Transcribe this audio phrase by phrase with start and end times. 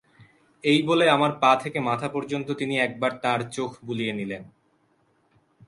[0.63, 4.43] এই বলে আমার পা থেকে মাথা পর্যন্ত তিনি একবার তাঁর চোখ বুলিয়ে নিলেন।